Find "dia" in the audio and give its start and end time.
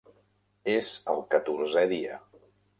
1.95-2.21